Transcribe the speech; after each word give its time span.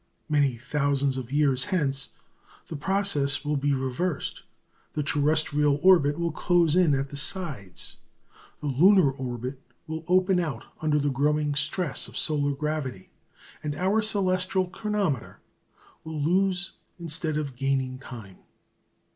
Many 0.27 0.55
thousands 0.55 1.15
of 1.15 1.31
years 1.31 1.65
hence 1.65 2.09
the 2.69 2.75
process 2.75 3.45
will 3.45 3.55
be 3.55 3.71
reversed; 3.71 4.41
the 4.93 5.03
terrestrial 5.03 5.79
orbit 5.83 6.17
will 6.17 6.31
close 6.31 6.75
in 6.75 6.95
at 6.95 7.09
the 7.09 7.17
sides, 7.17 7.97
the 8.61 8.65
lunar 8.65 9.11
orbit 9.11 9.61
will 9.85 10.03
open 10.07 10.39
out 10.39 10.65
under 10.81 10.97
the 10.97 11.11
growing 11.11 11.53
stress 11.53 12.07
of 12.07 12.17
solar 12.17 12.53
gravity, 12.53 13.11
and 13.61 13.75
our 13.75 14.01
celestial 14.01 14.65
chronometer 14.65 15.39
will 16.03 16.19
lose 16.19 16.71
instead 16.99 17.37
of 17.37 17.55
gaining 17.55 17.99
time. 17.99 18.37